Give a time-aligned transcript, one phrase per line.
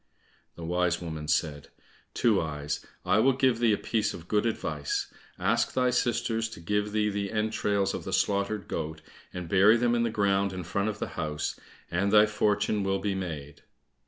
[0.55, 1.67] The wise woman said,
[2.15, 6.59] "Two eyes, I will give thee a piece of good advice; ask thy sisters to
[6.59, 9.01] give thee the entrails of the slaughtered goat,
[9.31, 11.59] and bury them in the ground in front of the house,
[11.91, 13.61] and thy fortune will be made."